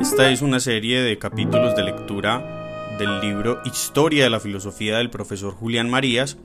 Esta 0.00 0.30
es 0.30 0.42
una 0.42 0.60
serie 0.60 1.00
de 1.00 1.18
capítulos 1.18 1.74
de 1.74 1.84
lectura 1.84 2.96
del 2.98 3.20
libro 3.20 3.60
Historia 3.64 4.24
de 4.24 4.30
la 4.30 4.40
Filosofía 4.40 4.98
del 4.98 5.10
profesor 5.10 5.54
Julián 5.54 5.88
Marías, 5.88 6.36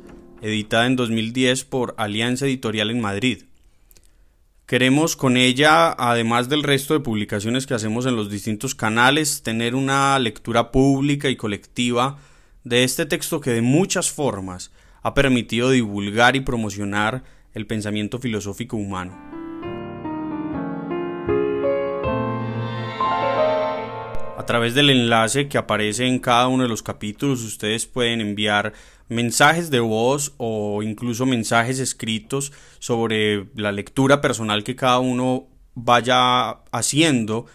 editada 0.41 0.85
en 0.85 0.95
2010 0.95 1.65
por 1.65 1.93
Alianza 1.97 2.45
Editorial 2.45 2.91
en 2.91 3.01
Madrid. 3.01 3.43
Queremos 4.67 5.15
con 5.15 5.37
ella, 5.37 5.93
además 5.93 6.49
del 6.49 6.61
resto 6.61 6.93
de 6.93 6.99
publicaciones 6.99 7.65
que 7.65 7.73
hacemos 7.73 8.05
en 8.05 8.17
los 8.17 8.29
distintos 8.29 8.75
canales, 8.75 9.41
tener 9.41 9.75
una 9.75 10.19
lectura 10.19 10.71
pública 10.71 11.29
y 11.29 11.37
colectiva 11.37 12.17
de 12.65 12.83
este 12.83 13.05
texto 13.05 13.39
que 13.39 13.51
de 13.51 13.61
muchas 13.61 14.11
formas 14.11 14.73
ha 15.03 15.13
permitido 15.13 15.69
divulgar 15.69 16.35
y 16.35 16.41
promocionar 16.41 17.23
el 17.53 17.65
pensamiento 17.65 18.19
filosófico 18.19 18.75
humano. 18.75 19.36
Través 24.47 24.73
del 24.73 24.89
enlace 24.89 25.47
que 25.47 25.59
aparece 25.59 26.07
en 26.07 26.17
cada 26.17 26.47
uno 26.47 26.63
de 26.63 26.69
los 26.69 26.81
capítulos 26.81 27.43
ustedes 27.43 27.85
pueden 27.85 28.19
enviar 28.19 28.73
mensajes 29.09 29.69
de 29.69 29.79
voz 29.79 30.33
o 30.37 30.81
incluso 30.81 31.27
mensajes 31.27 31.77
escritos 31.77 32.51
sobre 32.79 33.45
la 33.55 33.71
lectura 33.71 34.19
personal 34.19 34.63
que 34.63 34.75
cada 34.75 34.97
uno 34.97 35.45
vaya 35.75 36.49
haciendo 36.71 37.45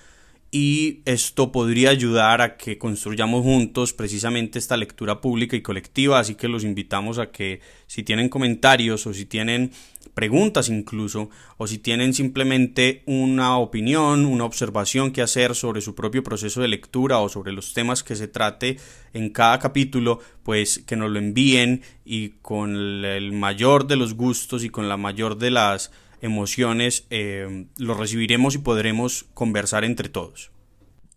y 0.54 1.00
esto 1.06 1.50
podría 1.50 1.88
ayudar 1.88 2.42
a 2.42 2.58
que 2.58 2.76
construyamos 2.76 3.42
juntos 3.42 3.94
precisamente 3.94 4.58
esta 4.58 4.76
lectura 4.76 5.22
pública 5.22 5.56
y 5.56 5.62
colectiva, 5.62 6.18
así 6.18 6.34
que 6.34 6.46
los 6.46 6.62
invitamos 6.62 7.18
a 7.18 7.30
que 7.30 7.60
si 7.86 8.02
tienen 8.02 8.28
comentarios 8.28 9.06
o 9.06 9.14
si 9.14 9.24
tienen 9.24 9.72
preguntas 10.12 10.68
incluso, 10.68 11.30
o 11.56 11.66
si 11.66 11.78
tienen 11.78 12.12
simplemente 12.12 13.02
una 13.06 13.56
opinión, 13.56 14.26
una 14.26 14.44
observación 14.44 15.10
que 15.10 15.22
hacer 15.22 15.54
sobre 15.54 15.80
su 15.80 15.94
propio 15.94 16.22
proceso 16.22 16.60
de 16.60 16.68
lectura 16.68 17.18
o 17.20 17.30
sobre 17.30 17.52
los 17.52 17.72
temas 17.72 18.02
que 18.02 18.14
se 18.14 18.28
trate 18.28 18.76
en 19.14 19.30
cada 19.30 19.58
capítulo, 19.58 20.20
pues 20.42 20.80
que 20.86 20.96
nos 20.96 21.10
lo 21.10 21.18
envíen 21.18 21.80
y 22.04 22.34
con 22.42 22.76
el 22.76 23.32
mayor 23.32 23.86
de 23.86 23.96
los 23.96 24.12
gustos 24.12 24.64
y 24.64 24.68
con 24.68 24.90
la 24.90 24.98
mayor 24.98 25.38
de 25.38 25.50
las 25.50 25.90
emociones, 26.22 27.06
eh, 27.10 27.66
lo 27.76 27.94
recibiremos 27.94 28.54
y 28.54 28.58
podremos 28.58 29.24
conversar 29.34 29.84
entre 29.84 30.08
todos. 30.08 30.52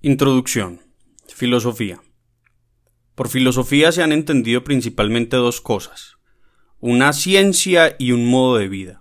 Introducción. 0.01 0.81
Filosofía. 1.33 2.01
Por 3.15 3.29
filosofía 3.29 3.93
se 3.93 4.03
han 4.03 4.11
entendido 4.11 4.63
principalmente 4.65 5.37
dos 5.37 5.61
cosas, 5.61 6.17
una 6.79 7.13
ciencia 7.13 7.95
y 7.97 8.11
un 8.11 8.29
modo 8.29 8.57
de 8.57 8.67
vida. 8.67 8.99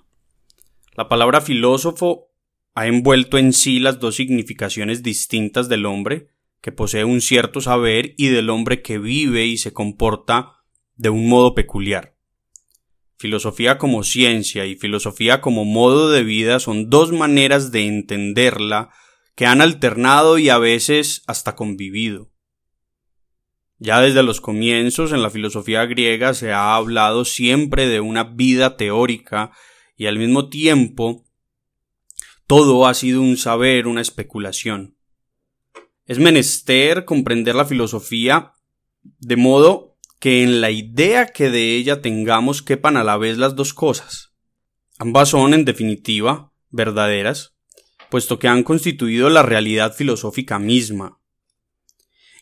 La 0.97 1.09
palabra 1.09 1.41
filósofo 1.41 2.31
ha 2.75 2.87
envuelto 2.87 3.39
en 3.39 3.53
sí 3.53 3.81
las 3.81 3.99
dos 3.99 4.15
significaciones 4.17 5.03
distintas 5.03 5.69
del 5.69 5.85
hombre, 5.85 6.29
que 6.61 6.73
posee 6.73 7.05
un 7.05 7.21
cierto 7.21 7.61
saber, 7.61 8.15
y 8.17 8.29
del 8.29 8.51
hombre 8.51 8.83
que 8.83 8.99
vive 8.99 9.47
y 9.47 9.59
se 9.59 9.73
comporta 9.73 10.65
de 10.97 11.11
un 11.11 11.29
modo 11.29 11.55
peculiar. 11.55 12.14
Filosofía 13.17 13.79
como 13.79 14.03
ciencia 14.03 14.67
y 14.67 14.75
filosofía 14.75 15.41
como 15.41 15.65
modo 15.65 16.11
de 16.11 16.25
vida 16.25 16.59
son 16.59 16.91
dos 16.91 17.13
maneras 17.13 17.71
de 17.71 17.87
entenderla 17.87 18.91
que 19.35 19.47
han 19.47 19.61
alternado 19.61 20.39
y 20.39 20.49
a 20.49 20.59
veces 20.59 21.23
hasta 21.27 21.55
convivido. 21.55 22.31
Ya 23.79 24.01
desde 24.01 24.23
los 24.23 24.41
comienzos 24.41 25.13
en 25.13 25.23
la 25.23 25.31
filosofía 25.31 25.85
griega 25.87 26.35
se 26.35 26.53
ha 26.53 26.75
hablado 26.75 27.25
siempre 27.25 27.87
de 27.87 28.01
una 28.01 28.25
vida 28.25 28.77
teórica 28.77 29.53
y 29.97 30.07
al 30.07 30.19
mismo 30.19 30.49
tiempo 30.49 31.25
todo 32.47 32.87
ha 32.87 32.95
sido 32.95 33.21
un 33.21 33.37
saber, 33.37 33.87
una 33.87 34.01
especulación. 34.01 34.97
Es 36.07 36.19
menester 36.19 37.05
comprender 37.05 37.55
la 37.55 37.65
filosofía 37.65 38.53
de 39.03 39.37
modo 39.37 39.94
que 40.25 40.43
en 40.43 40.63
la 40.63 40.71
idea 40.71 41.27
que 41.27 41.51
de 41.51 41.77
ella 41.77 42.01
tengamos 42.01 42.63
quepan 42.63 42.97
a 42.97 43.05
la 43.05 43.19
vez 43.19 43.37
las 43.37 43.57
dos 43.57 43.75
cosas. 43.75 44.33
Ambas 44.99 45.29
son, 45.29 45.53
en 45.53 45.67
definitiva, 45.67 46.51
verdaderas, 46.71 47.59
puesto 48.09 48.39
que 48.39 48.49
han 48.49 48.63
constituido 48.63 49.29
la 49.29 49.43
realidad 49.43 49.95
filosófica 49.95 50.59
misma. 50.59 51.21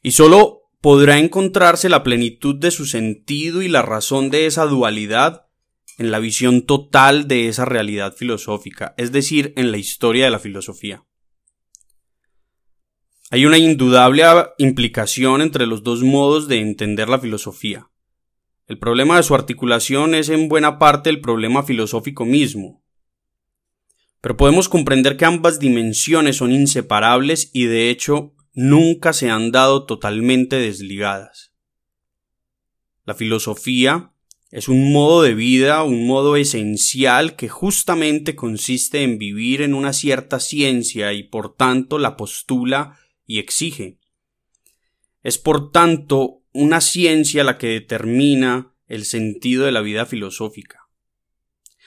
Y 0.00 0.12
sólo 0.12 0.60
podrá 0.80 1.18
encontrarse 1.18 1.88
la 1.88 2.04
plenitud 2.04 2.54
de 2.54 2.70
su 2.70 2.86
sentido 2.86 3.62
y 3.62 3.68
la 3.68 3.82
razón 3.82 4.30
de 4.30 4.46
esa 4.46 4.66
dualidad 4.66 5.48
en 5.98 6.12
la 6.12 6.20
visión 6.20 6.62
total 6.62 7.26
de 7.26 7.48
esa 7.48 7.64
realidad 7.64 8.14
filosófica, 8.14 8.94
es 8.96 9.10
decir, 9.10 9.54
en 9.56 9.72
la 9.72 9.78
historia 9.78 10.26
de 10.26 10.30
la 10.30 10.38
filosofía. 10.38 11.04
Hay 13.32 13.46
una 13.46 13.56
indudable 13.56 14.24
implicación 14.58 15.40
entre 15.40 15.64
los 15.64 15.82
dos 15.82 16.02
modos 16.02 16.48
de 16.48 16.60
entender 16.60 17.08
la 17.08 17.18
filosofía. 17.18 17.88
El 18.66 18.76
problema 18.78 19.16
de 19.16 19.22
su 19.22 19.34
articulación 19.34 20.14
es 20.14 20.28
en 20.28 20.50
buena 20.50 20.78
parte 20.78 21.08
el 21.08 21.22
problema 21.22 21.62
filosófico 21.62 22.26
mismo. 22.26 22.84
Pero 24.20 24.36
podemos 24.36 24.68
comprender 24.68 25.16
que 25.16 25.24
ambas 25.24 25.58
dimensiones 25.58 26.36
son 26.36 26.52
inseparables 26.52 27.48
y 27.54 27.64
de 27.64 27.88
hecho 27.88 28.34
nunca 28.52 29.14
se 29.14 29.30
han 29.30 29.50
dado 29.50 29.86
totalmente 29.86 30.56
desligadas. 30.56 31.54
La 33.06 33.14
filosofía 33.14 34.12
es 34.50 34.68
un 34.68 34.92
modo 34.92 35.22
de 35.22 35.32
vida, 35.32 35.84
un 35.84 36.06
modo 36.06 36.36
esencial 36.36 37.34
que 37.34 37.48
justamente 37.48 38.36
consiste 38.36 39.02
en 39.02 39.16
vivir 39.16 39.62
en 39.62 39.72
una 39.72 39.94
cierta 39.94 40.38
ciencia 40.38 41.14
y 41.14 41.22
por 41.22 41.56
tanto 41.56 41.98
la 41.98 42.18
postula 42.18 42.98
y 43.26 43.38
exige. 43.38 43.98
Es 45.22 45.38
por 45.38 45.70
tanto 45.70 46.42
una 46.52 46.80
ciencia 46.80 47.44
la 47.44 47.58
que 47.58 47.68
determina 47.68 48.74
el 48.86 49.04
sentido 49.04 49.64
de 49.64 49.72
la 49.72 49.80
vida 49.80 50.06
filosófica. 50.06 50.88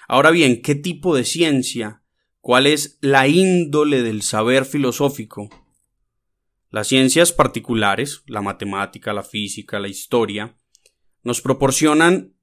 Ahora 0.08 0.32
bien, 0.32 0.62
¿qué 0.62 0.76
tipo 0.76 1.16
de 1.16 1.24
ciencia? 1.24 2.04
¿Cuál 2.40 2.68
es 2.68 2.98
la 3.02 3.28
índole 3.28 4.04
del 4.04 4.22
saber 4.22 4.66
filosófico? 4.66 5.50
Las 6.70 6.88
ciencias 6.88 7.32
particulares, 7.32 8.24
la 8.28 8.42
matemática, 8.42 9.14
la 9.14 9.24
física, 9.24 9.80
la 9.80 9.88
historia, 9.88 10.58
nos 11.24 11.42
proporcionan 11.42 12.36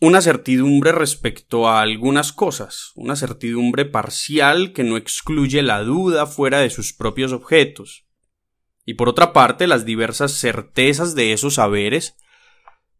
una 0.00 0.22
certidumbre 0.22 0.92
respecto 0.92 1.68
a 1.68 1.82
algunas 1.82 2.32
cosas, 2.32 2.92
una 2.94 3.16
certidumbre 3.16 3.84
parcial 3.84 4.72
que 4.72 4.84
no 4.84 4.96
excluye 4.96 5.62
la 5.62 5.82
duda 5.82 6.26
fuera 6.26 6.60
de 6.60 6.70
sus 6.70 6.92
propios 6.92 7.32
objetos. 7.32 8.06
Y 8.84 8.94
por 8.94 9.08
otra 9.08 9.32
parte, 9.32 9.66
las 9.66 9.84
diversas 9.84 10.32
certezas 10.32 11.14
de 11.14 11.32
esos 11.32 11.54
saberes 11.54 12.16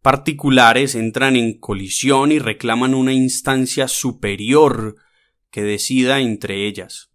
particulares 0.03 0.95
entran 0.95 1.37
en 1.37 1.59
colisión 1.59 2.33
y 2.33 2.39
reclaman 2.39 2.95
una 2.95 3.13
instancia 3.13 3.89
superior 3.89 4.97
que 5.51 5.63
decida 5.63 6.21
entre 6.21 6.67
ellas. 6.67 7.11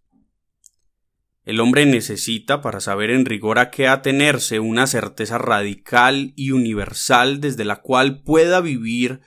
El 1.44 1.60
hombre 1.60 1.86
necesita, 1.86 2.60
para 2.60 2.80
saber 2.80 3.10
en 3.10 3.24
rigor 3.24 3.60
a 3.60 3.70
qué 3.70 3.86
atenerse, 3.86 4.58
una 4.58 4.88
certeza 4.88 5.38
radical 5.38 6.32
y 6.34 6.50
universal 6.50 7.40
desde 7.40 7.64
la 7.64 7.82
cual 7.82 8.22
pueda 8.22 8.60
vivir 8.60 9.20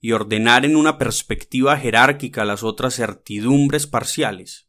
y 0.00 0.12
ordenar 0.12 0.64
en 0.64 0.74
una 0.74 0.96
perspectiva 0.96 1.76
jerárquica 1.76 2.46
las 2.46 2.62
otras 2.62 2.94
certidumbres 2.94 3.86
parciales. 3.86 4.65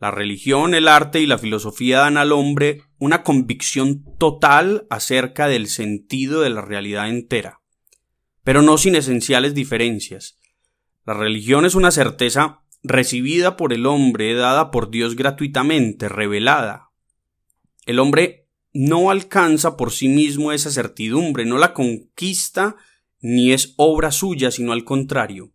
La 0.00 0.12
religión, 0.12 0.74
el 0.74 0.86
arte 0.86 1.20
y 1.20 1.26
la 1.26 1.38
filosofía 1.38 1.98
dan 1.98 2.16
al 2.16 2.30
hombre 2.30 2.82
una 2.98 3.24
convicción 3.24 4.04
total 4.18 4.86
acerca 4.90 5.48
del 5.48 5.66
sentido 5.66 6.40
de 6.40 6.50
la 6.50 6.60
realidad 6.60 7.08
entera, 7.08 7.60
pero 8.44 8.62
no 8.62 8.78
sin 8.78 8.94
esenciales 8.94 9.54
diferencias. 9.54 10.38
La 11.04 11.14
religión 11.14 11.64
es 11.64 11.74
una 11.74 11.90
certeza 11.90 12.62
recibida 12.84 13.56
por 13.56 13.72
el 13.72 13.86
hombre, 13.86 14.34
dada 14.34 14.70
por 14.70 14.90
Dios 14.90 15.16
gratuitamente, 15.16 16.08
revelada. 16.08 16.90
El 17.84 17.98
hombre 17.98 18.46
no 18.72 19.10
alcanza 19.10 19.76
por 19.76 19.90
sí 19.90 20.08
mismo 20.08 20.52
esa 20.52 20.70
certidumbre, 20.70 21.44
no 21.44 21.58
la 21.58 21.74
conquista 21.74 22.76
ni 23.20 23.52
es 23.52 23.74
obra 23.76 24.12
suya, 24.12 24.52
sino 24.52 24.72
al 24.72 24.84
contrario. 24.84 25.50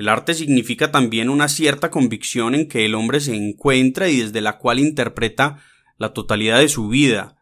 El 0.00 0.08
arte 0.08 0.32
significa 0.32 0.90
también 0.90 1.28
una 1.28 1.46
cierta 1.46 1.90
convicción 1.90 2.54
en 2.54 2.68
que 2.68 2.86
el 2.86 2.94
hombre 2.94 3.20
se 3.20 3.34
encuentra 3.36 4.08
y 4.08 4.22
desde 4.22 4.40
la 4.40 4.56
cual 4.56 4.78
interpreta 4.78 5.62
la 5.98 6.14
totalidad 6.14 6.58
de 6.58 6.70
su 6.70 6.88
vida. 6.88 7.36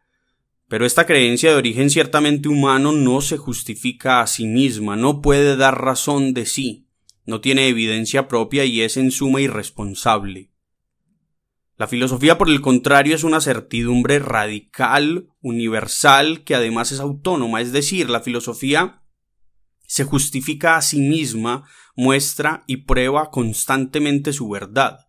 Pero 0.66 0.84
esta 0.84 1.06
creencia 1.06 1.52
de 1.52 1.56
origen 1.56 1.88
ciertamente 1.88 2.48
humano 2.48 2.90
no 2.90 3.20
se 3.20 3.36
justifica 3.36 4.22
a 4.22 4.26
sí 4.26 4.48
misma, 4.48 4.96
no 4.96 5.22
puede 5.22 5.56
dar 5.56 5.80
razón 5.80 6.34
de 6.34 6.46
sí, 6.46 6.88
no 7.26 7.40
tiene 7.40 7.68
evidencia 7.68 8.26
propia 8.26 8.64
y 8.64 8.80
es 8.80 8.96
en 8.96 9.12
suma 9.12 9.40
irresponsable. 9.40 10.50
La 11.76 11.86
filosofía, 11.86 12.38
por 12.38 12.48
el 12.50 12.60
contrario, 12.60 13.14
es 13.14 13.22
una 13.22 13.40
certidumbre 13.40 14.18
radical, 14.18 15.28
universal, 15.42 16.42
que 16.42 16.56
además 16.56 16.90
es 16.90 16.98
autónoma, 16.98 17.60
es 17.60 17.70
decir, 17.70 18.10
la 18.10 18.18
filosofía 18.18 19.04
se 19.88 20.04
justifica 20.04 20.76
a 20.76 20.82
sí 20.82 21.00
misma, 21.00 21.64
muestra 21.98 22.62
y 22.68 22.76
prueba 22.76 23.32
constantemente 23.32 24.32
su 24.32 24.48
verdad. 24.48 25.08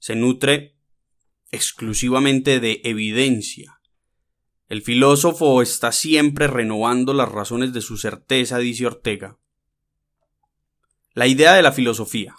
Se 0.00 0.16
nutre 0.16 0.76
exclusivamente 1.52 2.58
de 2.58 2.80
evidencia. 2.82 3.80
El 4.68 4.82
filósofo 4.82 5.62
está 5.62 5.92
siempre 5.92 6.48
renovando 6.48 7.14
las 7.14 7.28
razones 7.28 7.72
de 7.72 7.80
su 7.80 7.96
certeza, 7.96 8.58
dice 8.58 8.88
Ortega. 8.88 9.38
La 11.14 11.28
idea 11.28 11.54
de 11.54 11.62
la 11.62 11.70
filosofía. 11.70 12.34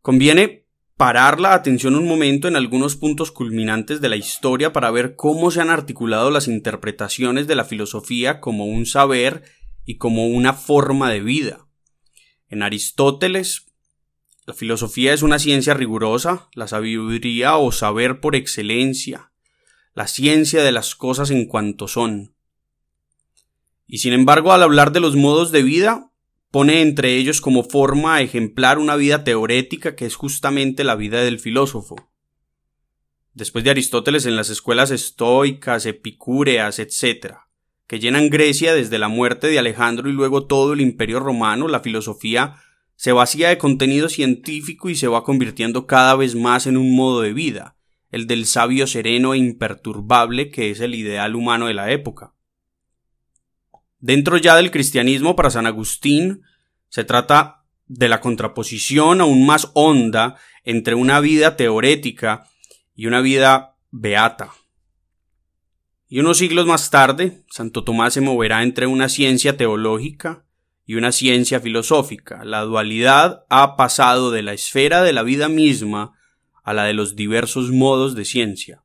Conviene 0.00 0.64
parar 0.96 1.40
la 1.40 1.52
atención 1.52 1.94
un 1.94 2.08
momento 2.08 2.48
en 2.48 2.56
algunos 2.56 2.96
puntos 2.96 3.32
culminantes 3.32 4.00
de 4.00 4.08
la 4.08 4.16
historia 4.16 4.72
para 4.72 4.90
ver 4.90 5.14
cómo 5.14 5.50
se 5.50 5.60
han 5.60 5.68
articulado 5.68 6.30
las 6.30 6.48
interpretaciones 6.48 7.46
de 7.48 7.54
la 7.54 7.66
filosofía 7.66 8.40
como 8.40 8.64
un 8.64 8.86
saber 8.86 9.42
y 9.84 9.98
como 9.98 10.26
una 10.28 10.54
forma 10.54 11.10
de 11.10 11.20
vida. 11.20 11.65
En 12.48 12.62
Aristóteles, 12.62 13.66
la 14.46 14.54
filosofía 14.54 15.12
es 15.12 15.22
una 15.22 15.40
ciencia 15.40 15.74
rigurosa, 15.74 16.48
la 16.54 16.68
sabiduría 16.68 17.56
o 17.56 17.72
saber 17.72 18.20
por 18.20 18.36
excelencia, 18.36 19.32
la 19.94 20.06
ciencia 20.06 20.62
de 20.62 20.70
las 20.70 20.94
cosas 20.94 21.30
en 21.30 21.46
cuanto 21.46 21.88
son. 21.88 22.36
Y 23.88 23.98
sin 23.98 24.12
embargo, 24.12 24.52
al 24.52 24.62
hablar 24.62 24.92
de 24.92 25.00
los 25.00 25.16
modos 25.16 25.50
de 25.50 25.62
vida, 25.62 26.12
pone 26.52 26.82
entre 26.82 27.16
ellos 27.16 27.40
como 27.40 27.64
forma 27.64 28.20
ejemplar 28.20 28.78
una 28.78 28.94
vida 28.94 29.24
teorética 29.24 29.96
que 29.96 30.06
es 30.06 30.14
justamente 30.14 30.84
la 30.84 30.94
vida 30.94 31.22
del 31.22 31.40
filósofo. 31.40 31.96
Después 33.34 33.64
de 33.64 33.70
Aristóteles 33.70 34.26
en 34.26 34.36
las 34.36 34.48
escuelas 34.48 34.92
estoicas, 34.92 35.84
epicúreas, 35.86 36.78
etc., 36.78 37.45
que 37.86 38.00
llenan 38.00 38.30
Grecia 38.30 38.74
desde 38.74 38.98
la 38.98 39.08
muerte 39.08 39.46
de 39.46 39.58
Alejandro 39.58 40.08
y 40.08 40.12
luego 40.12 40.46
todo 40.46 40.72
el 40.72 40.80
imperio 40.80 41.20
romano, 41.20 41.68
la 41.68 41.80
filosofía 41.80 42.56
se 42.96 43.12
vacía 43.12 43.50
de 43.50 43.58
contenido 43.58 44.08
científico 44.08 44.88
y 44.88 44.96
se 44.96 45.06
va 45.06 45.22
convirtiendo 45.22 45.86
cada 45.86 46.16
vez 46.16 46.34
más 46.34 46.66
en 46.66 46.76
un 46.76 46.96
modo 46.96 47.20
de 47.20 47.32
vida, 47.32 47.76
el 48.10 48.26
del 48.26 48.46
sabio 48.46 48.86
sereno 48.86 49.34
e 49.34 49.38
imperturbable 49.38 50.50
que 50.50 50.70
es 50.70 50.80
el 50.80 50.94
ideal 50.94 51.36
humano 51.36 51.66
de 51.66 51.74
la 51.74 51.90
época. 51.92 52.34
Dentro 53.98 54.36
ya 54.36 54.56
del 54.56 54.70
cristianismo, 54.70 55.36
para 55.36 55.50
San 55.50 55.66
Agustín, 55.66 56.42
se 56.88 57.04
trata 57.04 57.64
de 57.86 58.08
la 58.08 58.20
contraposición 58.20 59.20
aún 59.20 59.46
más 59.46 59.70
honda 59.74 60.36
entre 60.64 60.94
una 60.94 61.20
vida 61.20 61.56
teorética 61.56 62.44
y 62.94 63.06
una 63.06 63.20
vida 63.20 63.76
beata. 63.90 64.52
Y 66.08 66.20
unos 66.20 66.38
siglos 66.38 66.66
más 66.66 66.90
tarde, 66.90 67.44
Santo 67.50 67.82
Tomás 67.82 68.14
se 68.14 68.20
moverá 68.20 68.62
entre 68.62 68.86
una 68.86 69.08
ciencia 69.08 69.56
teológica 69.56 70.44
y 70.84 70.94
una 70.94 71.10
ciencia 71.10 71.60
filosófica. 71.60 72.44
La 72.44 72.62
dualidad 72.62 73.44
ha 73.48 73.76
pasado 73.76 74.30
de 74.30 74.42
la 74.42 74.52
esfera 74.52 75.02
de 75.02 75.12
la 75.12 75.24
vida 75.24 75.48
misma 75.48 76.16
a 76.62 76.72
la 76.74 76.84
de 76.84 76.94
los 76.94 77.16
diversos 77.16 77.70
modos 77.70 78.14
de 78.14 78.24
ciencia. 78.24 78.84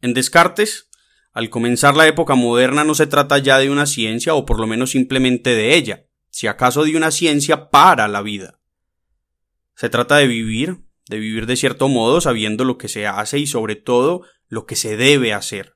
En 0.00 0.14
Descartes, 0.14 0.88
al 1.32 1.50
comenzar 1.50 1.96
la 1.96 2.06
época 2.06 2.36
moderna 2.36 2.84
no 2.84 2.94
se 2.94 3.06
trata 3.06 3.38
ya 3.38 3.58
de 3.58 3.70
una 3.70 3.86
ciencia 3.86 4.34
o 4.34 4.46
por 4.46 4.60
lo 4.60 4.66
menos 4.66 4.90
simplemente 4.90 5.50
de 5.50 5.76
ella, 5.76 6.06
si 6.30 6.46
acaso 6.46 6.84
de 6.84 6.96
una 6.96 7.10
ciencia 7.10 7.70
para 7.70 8.06
la 8.06 8.22
vida. 8.22 8.60
Se 9.74 9.88
trata 9.88 10.16
de 10.16 10.28
vivir, 10.28 10.87
de 11.08 11.18
vivir 11.18 11.46
de 11.46 11.56
cierto 11.56 11.88
modo 11.88 12.20
sabiendo 12.20 12.64
lo 12.64 12.78
que 12.78 12.88
se 12.88 13.06
hace 13.06 13.38
y 13.38 13.46
sobre 13.46 13.76
todo 13.76 14.22
lo 14.48 14.66
que 14.66 14.76
se 14.76 14.96
debe 14.96 15.32
hacer. 15.32 15.74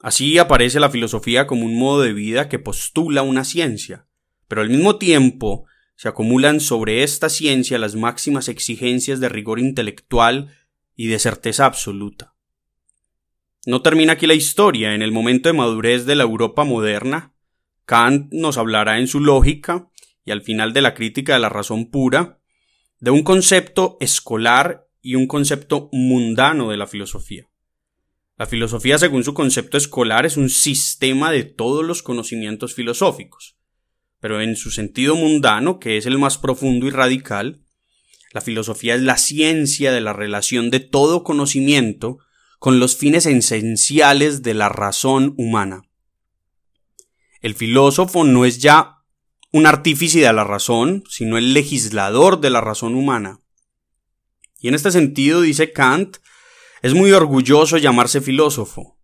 Así 0.00 0.38
aparece 0.38 0.78
la 0.78 0.90
filosofía 0.90 1.46
como 1.46 1.64
un 1.64 1.76
modo 1.76 2.02
de 2.02 2.12
vida 2.12 2.48
que 2.48 2.58
postula 2.58 3.22
una 3.22 3.44
ciencia, 3.44 4.06
pero 4.46 4.60
al 4.60 4.70
mismo 4.70 4.96
tiempo 4.96 5.66
se 5.96 6.08
acumulan 6.08 6.60
sobre 6.60 7.02
esta 7.02 7.28
ciencia 7.28 7.78
las 7.78 7.96
máximas 7.96 8.48
exigencias 8.48 9.18
de 9.18 9.28
rigor 9.28 9.58
intelectual 9.58 10.54
y 10.94 11.08
de 11.08 11.18
certeza 11.18 11.66
absoluta. 11.66 12.34
No 13.66 13.82
termina 13.82 14.12
aquí 14.12 14.26
la 14.26 14.34
historia. 14.34 14.94
En 14.94 15.02
el 15.02 15.10
momento 15.10 15.48
de 15.48 15.52
madurez 15.52 16.06
de 16.06 16.14
la 16.14 16.22
Europa 16.22 16.64
moderna, 16.64 17.34
Kant 17.84 18.32
nos 18.32 18.56
hablará 18.56 18.98
en 18.98 19.08
su 19.08 19.20
lógica 19.20 19.90
y 20.24 20.30
al 20.30 20.42
final 20.42 20.72
de 20.72 20.82
la 20.82 20.94
crítica 20.94 21.32
de 21.34 21.40
la 21.40 21.48
razón 21.48 21.90
pura 21.90 22.37
de 23.00 23.10
un 23.10 23.22
concepto 23.22 23.96
escolar 24.00 24.88
y 25.00 25.14
un 25.14 25.26
concepto 25.26 25.88
mundano 25.92 26.70
de 26.70 26.76
la 26.76 26.86
filosofía. 26.86 27.48
La 28.36 28.46
filosofía, 28.46 28.98
según 28.98 29.24
su 29.24 29.34
concepto 29.34 29.76
escolar, 29.76 30.26
es 30.26 30.36
un 30.36 30.48
sistema 30.48 31.30
de 31.30 31.44
todos 31.44 31.84
los 31.84 32.02
conocimientos 32.02 32.74
filosóficos. 32.74 33.56
Pero 34.20 34.40
en 34.40 34.56
su 34.56 34.70
sentido 34.70 35.16
mundano, 35.16 35.78
que 35.78 35.96
es 35.96 36.06
el 36.06 36.18
más 36.18 36.38
profundo 36.38 36.86
y 36.86 36.90
radical, 36.90 37.64
la 38.32 38.40
filosofía 38.40 38.94
es 38.94 39.02
la 39.02 39.16
ciencia 39.16 39.92
de 39.92 40.00
la 40.00 40.12
relación 40.12 40.70
de 40.70 40.80
todo 40.80 41.24
conocimiento 41.24 42.18
con 42.58 42.80
los 42.80 42.96
fines 42.96 43.26
esenciales 43.26 44.42
de 44.42 44.54
la 44.54 44.68
razón 44.68 45.34
humana. 45.36 45.82
El 47.40 47.54
filósofo 47.54 48.24
no 48.24 48.44
es 48.44 48.58
ya 48.58 48.97
un 49.50 49.66
artífice 49.66 50.20
de 50.20 50.32
la 50.32 50.44
razón, 50.44 51.04
sino 51.08 51.38
el 51.38 51.54
legislador 51.54 52.40
de 52.40 52.50
la 52.50 52.60
razón 52.60 52.94
humana. 52.94 53.40
Y 54.60 54.68
en 54.68 54.74
este 54.74 54.90
sentido, 54.90 55.40
dice 55.40 55.72
Kant, 55.72 56.18
es 56.82 56.94
muy 56.94 57.12
orgulloso 57.12 57.78
llamarse 57.78 58.20
filósofo. 58.20 58.98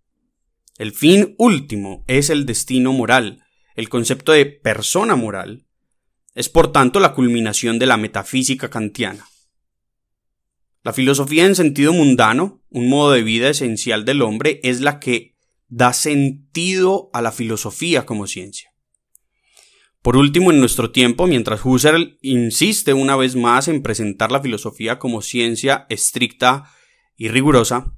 El 0.76 0.92
fin 0.92 1.34
último 1.38 2.04
es 2.06 2.30
el 2.30 2.46
destino 2.46 2.92
moral. 2.92 3.44
El 3.74 3.88
concepto 3.88 4.32
de 4.32 4.46
persona 4.46 5.16
moral 5.16 5.66
es 6.34 6.48
por 6.48 6.72
tanto 6.72 7.00
la 7.00 7.14
culminación 7.14 7.78
de 7.78 7.86
la 7.86 7.96
metafísica 7.96 8.68
kantiana. 8.68 9.26
La 10.82 10.92
filosofía 10.92 11.46
en 11.46 11.54
sentido 11.54 11.92
mundano, 11.92 12.62
un 12.68 12.88
modo 12.88 13.12
de 13.12 13.22
vida 13.22 13.48
esencial 13.48 14.04
del 14.04 14.20
hombre, 14.20 14.60
es 14.62 14.80
la 14.80 15.00
que 15.00 15.34
da 15.68 15.92
sentido 15.92 17.08
a 17.14 17.22
la 17.22 17.32
filosofía 17.32 18.04
como 18.04 18.26
ciencia. 18.26 18.73
Por 20.04 20.18
último, 20.18 20.50
en 20.50 20.60
nuestro 20.60 20.90
tiempo, 20.90 21.26
mientras 21.26 21.64
Husserl 21.64 22.18
insiste 22.20 22.92
una 22.92 23.16
vez 23.16 23.36
más 23.36 23.68
en 23.68 23.80
presentar 23.80 24.30
la 24.30 24.42
filosofía 24.42 24.98
como 24.98 25.22
ciencia 25.22 25.86
estricta 25.88 26.70
y 27.16 27.28
rigurosa, 27.28 27.94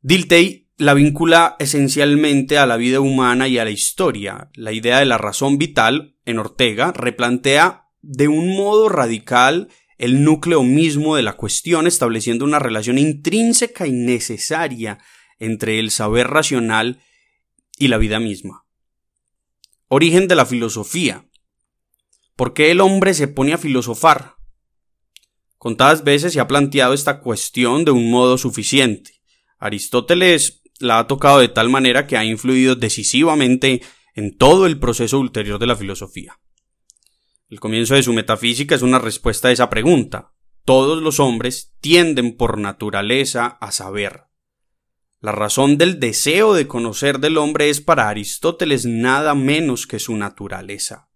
Dilthey 0.00 0.70
la 0.78 0.94
vincula 0.94 1.56
esencialmente 1.58 2.56
a 2.56 2.64
la 2.64 2.78
vida 2.78 3.00
humana 3.00 3.48
y 3.48 3.58
a 3.58 3.64
la 3.64 3.70
historia. 3.70 4.48
La 4.54 4.72
idea 4.72 4.98
de 4.98 5.04
la 5.04 5.18
razón 5.18 5.58
vital, 5.58 6.16
en 6.24 6.38
Ortega, 6.38 6.90
replantea 6.92 7.90
de 8.00 8.28
un 8.28 8.56
modo 8.56 8.88
radical 8.88 9.68
el 9.98 10.24
núcleo 10.24 10.62
mismo 10.62 11.16
de 11.16 11.22
la 11.22 11.34
cuestión, 11.34 11.86
estableciendo 11.86 12.46
una 12.46 12.60
relación 12.60 12.96
intrínseca 12.96 13.86
y 13.86 13.92
necesaria 13.92 15.00
entre 15.38 15.80
el 15.80 15.90
saber 15.90 16.28
racional 16.28 17.02
y 17.76 17.88
la 17.88 17.98
vida 17.98 18.20
misma. 18.20 18.63
Origen 19.88 20.28
de 20.28 20.34
la 20.34 20.46
filosofía. 20.46 21.28
¿Por 22.36 22.54
qué 22.54 22.70
el 22.70 22.80
hombre 22.80 23.12
se 23.12 23.28
pone 23.28 23.52
a 23.52 23.58
filosofar? 23.58 24.36
Contadas 25.58 26.04
veces 26.04 26.32
se 26.32 26.40
ha 26.40 26.48
planteado 26.48 26.94
esta 26.94 27.20
cuestión 27.20 27.84
de 27.84 27.90
un 27.90 28.10
modo 28.10 28.38
suficiente. 28.38 29.22
Aristóteles 29.58 30.62
la 30.80 30.98
ha 30.98 31.06
tocado 31.06 31.38
de 31.38 31.48
tal 31.48 31.68
manera 31.68 32.06
que 32.06 32.16
ha 32.16 32.24
influido 32.24 32.76
decisivamente 32.76 33.82
en 34.14 34.36
todo 34.36 34.66
el 34.66 34.78
proceso 34.78 35.18
ulterior 35.18 35.58
de 35.58 35.66
la 35.66 35.76
filosofía. 35.76 36.40
El 37.48 37.60
comienzo 37.60 37.94
de 37.94 38.02
su 38.02 38.12
metafísica 38.12 38.74
es 38.74 38.82
una 38.82 38.98
respuesta 38.98 39.48
a 39.48 39.52
esa 39.52 39.68
pregunta. 39.68 40.32
Todos 40.64 41.02
los 41.02 41.20
hombres 41.20 41.74
tienden 41.80 42.36
por 42.36 42.58
naturaleza 42.58 43.46
a 43.46 43.70
saber. 43.70 44.24
La 45.24 45.32
razón 45.32 45.78
del 45.78 46.00
deseo 46.00 46.52
de 46.52 46.66
conocer 46.66 47.18
del 47.18 47.38
hombre 47.38 47.70
es 47.70 47.80
para 47.80 48.10
Aristóteles 48.10 48.84
nada 48.84 49.34
menos 49.34 49.86
que 49.86 49.98
su 49.98 50.14
naturaleza. 50.18 51.08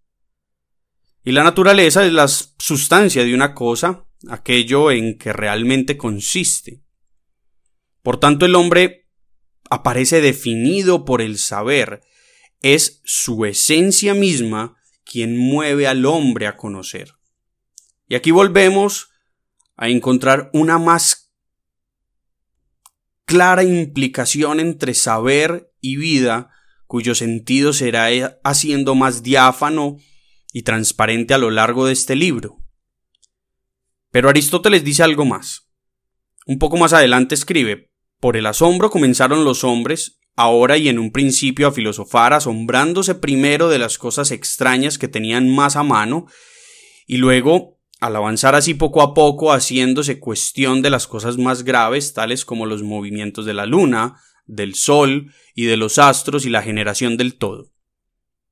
Y 1.22 1.32
la 1.32 1.44
naturaleza 1.44 2.06
es 2.06 2.12
la 2.14 2.26
sustancia 2.26 3.22
de 3.22 3.34
una 3.34 3.54
cosa, 3.54 4.06
aquello 4.30 4.90
en 4.90 5.18
que 5.18 5.34
realmente 5.34 5.98
consiste. 5.98 6.82
Por 8.02 8.18
tanto, 8.18 8.46
el 8.46 8.54
hombre 8.54 9.10
aparece 9.68 10.22
definido 10.22 11.04
por 11.04 11.20
el 11.20 11.36
saber, 11.36 12.00
es 12.62 13.02
su 13.04 13.44
esencia 13.44 14.14
misma 14.14 14.78
quien 15.04 15.36
mueve 15.36 15.86
al 15.86 16.06
hombre 16.06 16.46
a 16.46 16.56
conocer. 16.56 17.12
Y 18.08 18.14
aquí 18.14 18.30
volvemos 18.30 19.10
a 19.76 19.90
encontrar 19.90 20.48
una 20.54 20.78
más 20.78 21.27
clara 23.28 23.62
implicación 23.62 24.58
entre 24.58 24.94
saber 24.94 25.70
y 25.82 25.96
vida, 25.96 26.50
cuyo 26.86 27.14
sentido 27.14 27.74
será 27.74 28.40
haciendo 28.42 28.94
más 28.94 29.22
diáfano 29.22 29.98
y 30.50 30.62
transparente 30.62 31.34
a 31.34 31.38
lo 31.38 31.50
largo 31.50 31.84
de 31.84 31.92
este 31.92 32.16
libro. 32.16 32.56
Pero 34.10 34.30
Aristóteles 34.30 34.82
dice 34.82 35.02
algo 35.02 35.26
más. 35.26 35.68
Un 36.46 36.58
poco 36.58 36.78
más 36.78 36.94
adelante 36.94 37.34
escribe, 37.34 37.90
por 38.18 38.38
el 38.38 38.46
asombro 38.46 38.88
comenzaron 38.88 39.44
los 39.44 39.62
hombres, 39.62 40.20
ahora 40.34 40.78
y 40.78 40.88
en 40.88 40.98
un 40.98 41.12
principio 41.12 41.68
a 41.68 41.72
filosofar, 41.72 42.32
asombrándose 42.32 43.14
primero 43.14 43.68
de 43.68 43.78
las 43.78 43.98
cosas 43.98 44.30
extrañas 44.30 44.96
que 44.96 45.06
tenían 45.06 45.54
más 45.54 45.76
a 45.76 45.82
mano, 45.82 46.28
y 47.06 47.18
luego, 47.18 47.77
al 48.00 48.16
avanzar 48.16 48.54
así 48.54 48.74
poco 48.74 49.02
a 49.02 49.14
poco, 49.14 49.52
haciéndose 49.52 50.20
cuestión 50.20 50.82
de 50.82 50.90
las 50.90 51.06
cosas 51.06 51.36
más 51.36 51.64
graves, 51.64 52.14
tales 52.14 52.44
como 52.44 52.66
los 52.66 52.82
movimientos 52.82 53.44
de 53.44 53.54
la 53.54 53.66
luna, 53.66 54.20
del 54.46 54.74
sol 54.74 55.32
y 55.54 55.66
de 55.66 55.76
los 55.76 55.98
astros 55.98 56.46
y 56.46 56.50
la 56.50 56.62
generación 56.62 57.16
del 57.16 57.36
todo. 57.36 57.72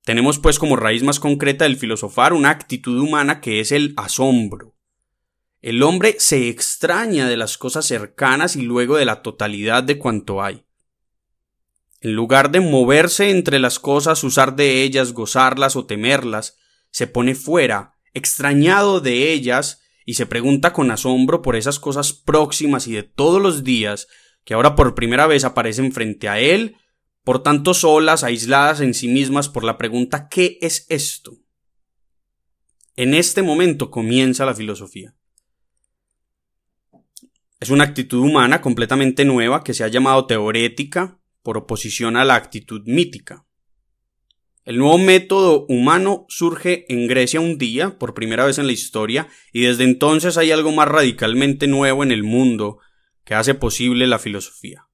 Tenemos 0.05 0.39
pues 0.39 0.59
como 0.59 0.77
raíz 0.77 1.03
más 1.03 1.19
concreta 1.19 1.65
del 1.65 1.77
filosofar 1.77 2.33
una 2.33 2.51
actitud 2.51 3.01
humana 3.01 3.41
que 3.41 3.61
es 3.61 3.73
el 3.73 3.95
asombro. 3.97 4.77
El 5.63 5.83
hombre 5.83 6.17
se 6.19 6.49
extraña 6.49 7.29
de 7.29 7.37
las 7.37 7.59
cosas 7.59 7.87
cercanas 7.87 8.55
y 8.55 8.63
luego 8.63 8.97
de 8.97 9.05
la 9.05 9.23
totalidad 9.23 9.83
de 9.83 9.99
cuanto 9.99 10.43
hay. 10.43 10.65
En 12.01 12.13
lugar 12.13 12.53
de 12.53 12.61
moverse 12.61 13.31
entre 13.31 13.59
las 13.59 13.81
cosas, 13.81 14.23
usar 14.23 14.55
de 14.55 14.83
ellas, 14.83 15.13
gozarlas 15.13 15.75
o 15.75 15.87
temerlas, 15.87 16.57
se 16.91 17.09
pone 17.09 17.35
fuera, 17.35 17.96
extrañado 18.17 19.01
de 19.01 19.33
ellas, 19.33 19.83
y 20.05 20.15
se 20.15 20.27
pregunta 20.27 20.73
con 20.73 20.91
asombro 20.91 21.43
por 21.43 21.57
esas 21.57 21.79
cosas 21.79 22.13
próximas 22.13 22.87
y 22.87 22.93
de 22.93 23.03
todos 23.03 23.43
los 23.43 23.65
días 23.65 24.09
que 24.45 24.55
ahora 24.55 24.77
por 24.77 24.95
primera 24.95 25.27
vez 25.27 25.45
aparecen 25.45 25.93
frente 25.93 26.29
a 26.29 26.39
él 26.39 26.77
por 27.25 27.43
tanto 27.43 27.75
solas, 27.75 28.23
aisladas 28.23 28.81
en 28.81 28.95
sí 28.95 29.09
mismas 29.09 29.49
por 29.49 29.65
la 29.65 29.77
pregunta 29.77 30.29
¿qué 30.29 30.59
es 30.61 30.87
esto? 30.89 31.37
En 32.95 33.15
este 33.15 33.43
momento 33.43 33.91
comienza 33.91 34.47
la 34.47 34.55
filosofía. 34.55 35.17
Es 37.59 37.71
una 37.71 37.83
actitud 37.83 38.21
humana 38.21 38.61
completamente 38.61 39.25
nueva 39.25 39.65
que 39.65 39.75
se 39.75 39.83
ha 39.83 39.89
llamado 39.89 40.27
teorética 40.27 41.19
por 41.43 41.59
oposición 41.59 42.17
a 42.17 42.25
la 42.25 42.37
actitud 42.37 42.83
mítica. 42.87 43.45
El 44.67 44.79
nuevo 44.79 44.99
método 44.99 45.65
humano 45.69 46.27
surge 46.29 46.93
en 46.93 47.07
Grecia 47.07 47.39
un 47.39 47.57
día, 47.57 48.01
por 48.01 48.15
primera 48.15 48.45
vez 48.45 48.59
en 48.59 48.67
la 48.67 48.73
historia, 48.73 49.29
y 49.53 49.61
desde 49.61 49.85
entonces 49.85 50.37
hay 50.37 50.51
algo 50.51 50.73
más 50.73 50.89
radicalmente 50.89 51.69
nuevo 51.69 52.03
en 52.03 52.11
el 52.11 52.25
mundo 52.25 52.81
que 53.25 53.35
hace 53.35 53.55
posible 53.55 54.09
la 54.09 54.19
filosofía. 54.19 54.89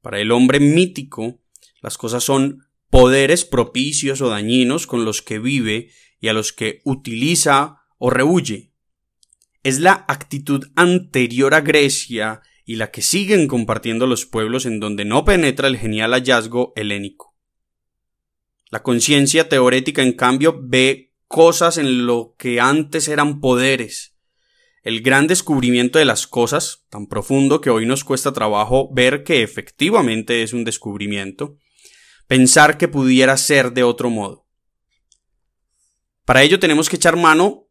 Para 0.00 0.18
el 0.18 0.32
hombre 0.32 0.60
mítico, 0.60 1.42
las 1.82 1.98
cosas 1.98 2.24
son 2.24 2.64
poderes 2.88 3.44
propicios 3.44 4.22
o 4.22 4.30
dañinos 4.30 4.86
con 4.86 5.04
los 5.04 5.20
que 5.20 5.40
vive 5.40 5.90
y 6.18 6.28
a 6.28 6.32
los 6.32 6.54
que 6.54 6.80
utiliza 6.84 7.82
o 7.98 8.08
rehuye. 8.08 8.72
Es 9.62 9.78
la 9.78 10.06
actitud 10.08 10.68
anterior 10.74 11.52
a 11.52 11.60
Grecia 11.60 12.40
y 12.64 12.76
la 12.76 12.90
que 12.90 13.02
siguen 13.02 13.46
compartiendo 13.46 14.06
los 14.06 14.24
pueblos 14.24 14.64
en 14.64 14.80
donde 14.80 15.04
no 15.04 15.26
penetra 15.26 15.68
el 15.68 15.76
genial 15.76 16.12
hallazgo 16.12 16.72
helénico. 16.76 17.35
La 18.68 18.82
conciencia 18.82 19.48
teorética, 19.48 20.02
en 20.02 20.12
cambio, 20.12 20.58
ve 20.60 21.14
cosas 21.28 21.78
en 21.78 22.06
lo 22.06 22.34
que 22.38 22.60
antes 22.60 23.08
eran 23.08 23.40
poderes. 23.40 24.16
El 24.82 25.02
gran 25.02 25.26
descubrimiento 25.26 25.98
de 25.98 26.04
las 26.04 26.26
cosas, 26.26 26.84
tan 26.90 27.06
profundo 27.06 27.60
que 27.60 27.70
hoy 27.70 27.86
nos 27.86 28.04
cuesta 28.04 28.32
trabajo 28.32 28.88
ver 28.92 29.24
que 29.24 29.42
efectivamente 29.42 30.42
es 30.42 30.52
un 30.52 30.64
descubrimiento, 30.64 31.58
pensar 32.26 32.78
que 32.78 32.88
pudiera 32.88 33.36
ser 33.36 33.72
de 33.72 33.82
otro 33.82 34.10
modo. 34.10 34.46
Para 36.24 36.42
ello 36.42 36.58
tenemos 36.58 36.88
que 36.88 36.96
echar 36.96 37.16
mano 37.16 37.68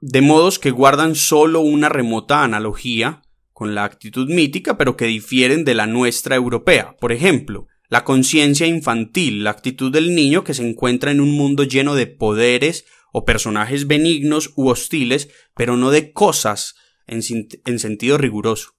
de 0.00 0.20
modos 0.20 0.58
que 0.58 0.70
guardan 0.70 1.14
solo 1.14 1.60
una 1.60 1.88
remota 1.88 2.42
analogía 2.42 3.22
con 3.52 3.74
la 3.74 3.84
actitud 3.84 4.28
mítica, 4.28 4.76
pero 4.76 4.98
que 4.98 5.06
difieren 5.06 5.64
de 5.64 5.74
la 5.74 5.86
nuestra 5.86 6.36
europea. 6.36 6.94
Por 7.00 7.12
ejemplo, 7.12 7.68
la 7.88 8.04
conciencia 8.04 8.66
infantil, 8.66 9.44
la 9.44 9.50
actitud 9.50 9.92
del 9.92 10.14
niño 10.14 10.44
que 10.44 10.54
se 10.54 10.66
encuentra 10.66 11.10
en 11.10 11.20
un 11.20 11.32
mundo 11.32 11.64
lleno 11.64 11.94
de 11.94 12.06
poderes 12.06 12.84
o 13.12 13.24
personajes 13.24 13.86
benignos 13.86 14.52
u 14.56 14.68
hostiles, 14.68 15.28
pero 15.54 15.76
no 15.76 15.90
de 15.90 16.12
cosas 16.12 16.74
en, 17.06 17.22
en 17.64 17.78
sentido 17.78 18.18
riguroso. 18.18 18.74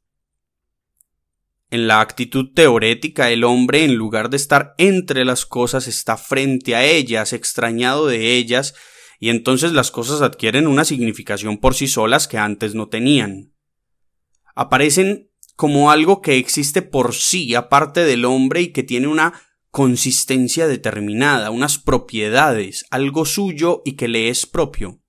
En 1.70 1.88
la 1.88 2.00
actitud 2.00 2.54
teorética, 2.54 3.30
el 3.30 3.44
hombre, 3.44 3.84
en 3.84 3.96
lugar 3.96 4.30
de 4.30 4.38
estar 4.38 4.74
entre 4.78 5.26
las 5.26 5.46
cosas, 5.46 5.88
está 5.88 6.16
frente 6.16 6.76
a 6.76 6.86
ellas, 6.86 7.34
extrañado 7.34 8.08
de 8.08 8.36
ellas, 8.36 8.74
y 9.20 9.30
entonces 9.30 9.74
las 9.74 9.92
cosas 9.92 10.22
adquieren 10.22 10.68
una 10.68 10.86
significación 10.86 11.58
por 11.58 11.74
sí 11.74 11.88
solas 11.88 12.28
que 12.28 12.38
antes 12.38 12.76
no 12.76 12.88
tenían. 12.88 13.54
Aparecen 14.56 15.30
como 15.58 15.90
algo 15.90 16.22
que 16.22 16.38
existe 16.38 16.84
por 16.84 17.16
sí, 17.16 17.56
aparte 17.56 18.06
del 18.06 18.26
hombre, 18.26 18.62
y 18.62 18.68
que 18.72 18.84
tiene 18.84 19.08
una 19.08 19.34
consistencia 19.72 20.68
determinada, 20.68 21.50
unas 21.50 21.80
propiedades, 21.80 22.86
algo 22.92 23.26
suyo 23.26 23.82
y 23.84 23.94
que 23.94 24.08
le 24.08 24.30
es 24.30 24.46
propio. 24.46 25.02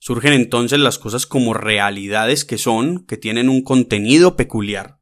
Surgen 0.00 0.32
entonces 0.32 0.80
las 0.80 0.98
cosas 0.98 1.24
como 1.24 1.54
realidades 1.54 2.44
que 2.44 2.58
son, 2.58 3.06
que 3.06 3.16
tienen 3.16 3.48
un 3.48 3.62
contenido 3.62 4.34
peculiar. 4.34 5.00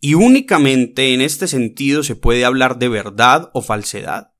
Y 0.00 0.14
únicamente 0.14 1.12
en 1.12 1.20
este 1.20 1.46
sentido 1.46 2.02
se 2.04 2.16
puede 2.16 2.46
hablar 2.46 2.78
de 2.78 2.88
verdad 2.88 3.50
o 3.52 3.60
falsedad. 3.60 4.32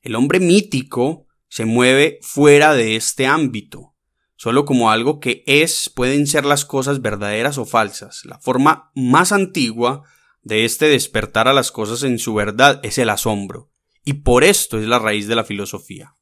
El 0.00 0.14
hombre 0.14 0.38
mítico 0.38 1.26
se 1.48 1.64
mueve 1.64 2.20
fuera 2.22 2.74
de 2.74 2.94
este 2.94 3.26
ámbito. 3.26 3.96
Solo 4.38 4.64
como 4.64 4.90
algo 4.90 5.20
que 5.20 5.44
es 5.46 5.92
pueden 5.94 6.26
ser 6.26 6.46
las 6.46 6.64
cosas 6.64 7.02
verdaderas 7.02 7.58
o 7.58 7.66
falsas. 7.66 8.24
La 8.24 8.38
forma 8.38 8.90
más 8.94 9.32
antigua 9.32 10.04
de 10.42 10.64
este 10.64 10.88
despertar 10.88 11.46
a 11.46 11.52
las 11.52 11.70
cosas 11.70 12.02
en 12.02 12.18
su 12.18 12.32
verdad 12.32 12.80
es 12.82 12.96
el 12.96 13.10
asombro. 13.10 13.70
Y 14.02 14.14
por 14.14 14.42
esto 14.42 14.78
es 14.78 14.86
la 14.86 14.98
raíz 14.98 15.28
de 15.28 15.34
la 15.34 15.44
filosofía 15.44 16.14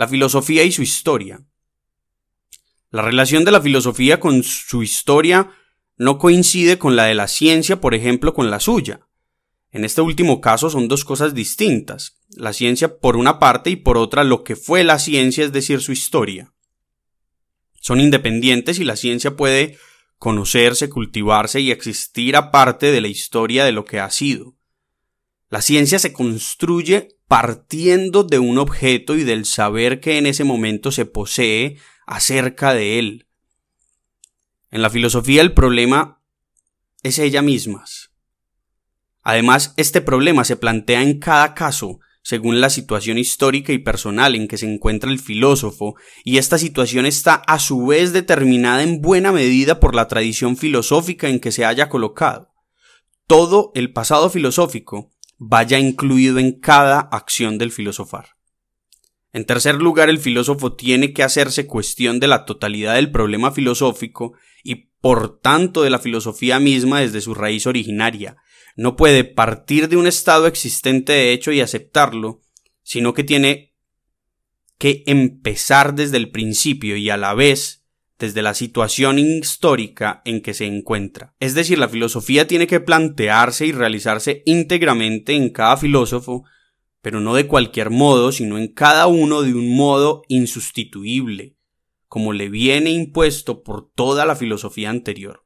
la 0.00 0.08
filosofía 0.08 0.64
y 0.64 0.72
su 0.72 0.80
historia. 0.80 1.44
La 2.90 3.02
relación 3.02 3.44
de 3.44 3.50
la 3.50 3.60
filosofía 3.60 4.18
con 4.18 4.42
su 4.42 4.82
historia 4.82 5.50
no 5.98 6.16
coincide 6.16 6.78
con 6.78 6.96
la 6.96 7.04
de 7.04 7.14
la 7.14 7.28
ciencia, 7.28 7.82
por 7.82 7.94
ejemplo, 7.94 8.32
con 8.32 8.50
la 8.50 8.60
suya. 8.60 9.06
En 9.70 9.84
este 9.84 10.00
último 10.00 10.40
caso 10.40 10.70
son 10.70 10.88
dos 10.88 11.04
cosas 11.04 11.34
distintas. 11.34 12.18
La 12.30 12.54
ciencia 12.54 12.98
por 12.98 13.18
una 13.18 13.38
parte 13.38 13.68
y 13.68 13.76
por 13.76 13.98
otra 13.98 14.24
lo 14.24 14.42
que 14.42 14.56
fue 14.56 14.84
la 14.84 14.98
ciencia, 14.98 15.44
es 15.44 15.52
decir, 15.52 15.82
su 15.82 15.92
historia. 15.92 16.54
Son 17.80 17.98
independientes 17.98 18.78
y 18.78 18.84
la 18.84 18.94
ciencia 18.94 19.36
puede 19.36 19.78
conocerse, 20.18 20.90
cultivarse 20.90 21.60
y 21.60 21.70
existir 21.70 22.36
aparte 22.36 22.92
de 22.92 23.00
la 23.00 23.08
historia 23.08 23.64
de 23.64 23.72
lo 23.72 23.86
que 23.86 23.98
ha 23.98 24.10
sido. 24.10 24.54
La 25.48 25.62
ciencia 25.62 25.98
se 25.98 26.12
construye 26.12 27.16
partiendo 27.26 28.22
de 28.22 28.38
un 28.38 28.58
objeto 28.58 29.16
y 29.16 29.24
del 29.24 29.46
saber 29.46 29.98
que 29.98 30.18
en 30.18 30.26
ese 30.26 30.44
momento 30.44 30.92
se 30.92 31.06
posee 31.06 31.78
acerca 32.06 32.74
de 32.74 32.98
él. 32.98 33.26
En 34.70 34.82
la 34.82 34.90
filosofía 34.90 35.40
el 35.40 35.54
problema 35.54 36.22
es 37.02 37.18
ella 37.18 37.40
misma. 37.40 37.84
Además, 39.22 39.72
este 39.76 40.00
problema 40.00 40.44
se 40.44 40.56
plantea 40.56 41.02
en 41.02 41.18
cada 41.18 41.54
caso 41.54 42.00
según 42.22 42.60
la 42.60 42.70
situación 42.70 43.18
histórica 43.18 43.72
y 43.72 43.78
personal 43.78 44.34
en 44.34 44.46
que 44.46 44.58
se 44.58 44.70
encuentra 44.70 45.10
el 45.10 45.18
filósofo, 45.18 45.94
y 46.24 46.38
esta 46.38 46.58
situación 46.58 47.06
está 47.06 47.34
a 47.34 47.58
su 47.58 47.86
vez 47.86 48.12
determinada 48.12 48.82
en 48.82 49.00
buena 49.00 49.32
medida 49.32 49.80
por 49.80 49.94
la 49.94 50.08
tradición 50.08 50.56
filosófica 50.56 51.28
en 51.28 51.40
que 51.40 51.52
se 51.52 51.64
haya 51.64 51.88
colocado. 51.88 52.52
Todo 53.26 53.72
el 53.74 53.92
pasado 53.92 54.28
filosófico 54.28 55.10
vaya 55.38 55.78
incluido 55.78 56.38
en 56.38 56.60
cada 56.60 57.00
acción 57.00 57.56
del 57.56 57.72
filosofar. 57.72 58.36
En 59.32 59.44
tercer 59.44 59.76
lugar, 59.76 60.10
el 60.10 60.18
filósofo 60.18 60.74
tiene 60.74 61.12
que 61.12 61.22
hacerse 61.22 61.66
cuestión 61.66 62.20
de 62.20 62.26
la 62.26 62.44
totalidad 62.44 62.96
del 62.96 63.10
problema 63.10 63.52
filosófico 63.52 64.34
y 64.64 64.90
por 65.00 65.38
tanto 65.40 65.82
de 65.82 65.90
la 65.90 65.98
filosofía 65.98 66.58
misma 66.58 67.00
desde 67.00 67.20
su 67.20 67.34
raíz 67.34 67.66
originaria. 67.66 68.36
No 68.80 68.96
puede 68.96 69.24
partir 69.24 69.90
de 69.90 69.98
un 69.98 70.06
estado 70.06 70.46
existente 70.46 71.12
de 71.12 71.34
hecho 71.34 71.52
y 71.52 71.60
aceptarlo, 71.60 72.40
sino 72.82 73.12
que 73.12 73.24
tiene 73.24 73.74
que 74.78 75.02
empezar 75.04 75.94
desde 75.94 76.16
el 76.16 76.30
principio 76.30 76.96
y 76.96 77.10
a 77.10 77.18
la 77.18 77.34
vez 77.34 77.84
desde 78.18 78.40
la 78.40 78.54
situación 78.54 79.18
histórica 79.18 80.22
en 80.24 80.40
que 80.40 80.54
se 80.54 80.64
encuentra. 80.64 81.34
Es 81.40 81.52
decir, 81.52 81.78
la 81.78 81.90
filosofía 81.90 82.46
tiene 82.46 82.66
que 82.66 82.80
plantearse 82.80 83.66
y 83.66 83.72
realizarse 83.72 84.42
íntegramente 84.46 85.34
en 85.34 85.50
cada 85.50 85.76
filósofo, 85.76 86.44
pero 87.02 87.20
no 87.20 87.34
de 87.34 87.46
cualquier 87.46 87.90
modo, 87.90 88.32
sino 88.32 88.56
en 88.56 88.68
cada 88.68 89.08
uno 89.08 89.42
de 89.42 89.52
un 89.52 89.76
modo 89.76 90.22
insustituible, 90.26 91.54
como 92.08 92.32
le 92.32 92.48
viene 92.48 92.88
impuesto 92.88 93.62
por 93.62 93.90
toda 93.92 94.24
la 94.24 94.36
filosofía 94.36 94.88
anterior. 94.88 95.44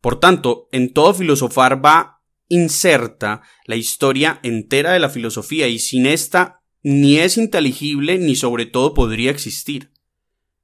Por 0.00 0.18
tanto, 0.18 0.68
en 0.72 0.92
todo 0.92 1.14
filosofar 1.14 1.84
va 1.84 2.22
inserta 2.48 3.42
la 3.64 3.76
historia 3.76 4.40
entera 4.42 4.92
de 4.92 4.98
la 4.98 5.08
filosofía 5.08 5.68
y 5.68 5.78
sin 5.78 6.06
esta 6.06 6.62
ni 6.82 7.18
es 7.18 7.36
inteligible 7.36 8.18
ni 8.18 8.34
sobre 8.34 8.66
todo 8.66 8.94
podría 8.94 9.30
existir. 9.30 9.92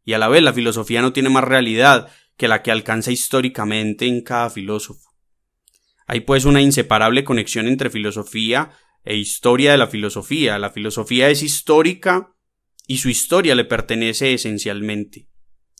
y 0.08 0.12
a 0.12 0.18
la 0.18 0.28
vez 0.28 0.40
la 0.40 0.52
filosofía 0.52 1.02
no 1.02 1.12
tiene 1.12 1.30
más 1.30 1.42
realidad 1.42 2.08
que 2.36 2.46
la 2.46 2.62
que 2.62 2.70
alcanza 2.70 3.10
históricamente 3.10 4.06
en 4.06 4.22
cada 4.22 4.50
filósofo. 4.50 5.10
Hay 6.06 6.20
pues 6.20 6.44
una 6.44 6.62
inseparable 6.62 7.24
conexión 7.24 7.66
entre 7.66 7.90
filosofía 7.90 8.70
e 9.04 9.16
historia 9.16 9.72
de 9.72 9.78
la 9.78 9.88
filosofía. 9.88 10.58
La 10.58 10.70
filosofía 10.70 11.28
es 11.28 11.42
histórica 11.42 12.34
y 12.86 12.98
su 12.98 13.08
historia 13.08 13.56
le 13.56 13.64
pertenece 13.64 14.32
esencialmente. 14.32 15.28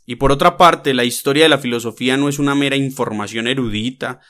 Y 0.07 0.17
por 0.17 0.31
otra 0.31 0.57
parte, 0.57 0.95
la 0.95 1.05
historia 1.05 1.43
de 1.43 1.49
la 1.49 1.59
filosofía 1.59 2.17
no 2.17 2.29
es 2.29 2.39
una 2.39 2.55
mera 2.55 2.77
información 2.77 3.49
erudita 3.49 4.21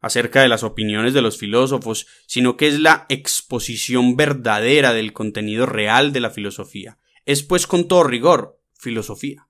acerca 0.00 0.42
de 0.42 0.48
las 0.48 0.62
opiniones 0.62 1.12
de 1.12 1.22
los 1.22 1.38
filósofos, 1.38 2.06
sino 2.26 2.56
que 2.56 2.68
es 2.68 2.78
la 2.78 3.04
exposición 3.08 4.16
verdadera 4.16 4.94
del 4.94 5.12
contenido 5.12 5.66
real 5.66 6.12
de 6.12 6.20
la 6.20 6.30
filosofía. 6.30 6.98
Es 7.24 7.42
pues 7.42 7.66
con 7.66 7.88
todo 7.88 8.04
rigor 8.04 8.60
filosofía. 8.78 9.48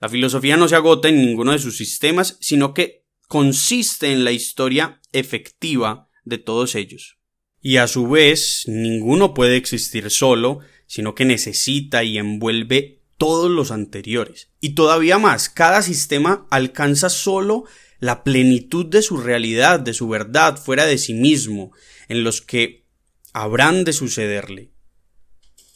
La 0.00 0.08
filosofía 0.08 0.56
no 0.56 0.68
se 0.68 0.74
agota 0.74 1.08
en 1.08 1.24
ninguno 1.24 1.52
de 1.52 1.60
sus 1.60 1.76
sistemas, 1.76 2.36
sino 2.40 2.74
que 2.74 3.04
consiste 3.28 4.12
en 4.12 4.24
la 4.24 4.32
historia 4.32 5.00
efectiva 5.12 6.10
de 6.24 6.38
todos 6.38 6.74
ellos. 6.74 7.18
Y 7.60 7.76
a 7.76 7.86
su 7.86 8.08
vez, 8.08 8.64
ninguno 8.66 9.32
puede 9.32 9.56
existir 9.56 10.10
solo, 10.10 10.58
sino 10.86 11.14
que 11.14 11.24
necesita 11.24 12.02
y 12.02 12.18
envuelve 12.18 13.01
todos 13.22 13.52
los 13.52 13.70
anteriores. 13.70 14.48
Y 14.60 14.70
todavía 14.70 15.16
más, 15.16 15.48
cada 15.48 15.82
sistema 15.82 16.44
alcanza 16.50 17.08
solo 17.08 17.66
la 18.00 18.24
plenitud 18.24 18.84
de 18.86 19.00
su 19.00 19.16
realidad, 19.16 19.78
de 19.78 19.94
su 19.94 20.08
verdad, 20.08 20.56
fuera 20.56 20.86
de 20.86 20.98
sí 20.98 21.14
mismo, 21.14 21.70
en 22.08 22.24
los 22.24 22.40
que 22.40 22.84
habrán 23.32 23.84
de 23.84 23.92
sucederle. 23.92 24.72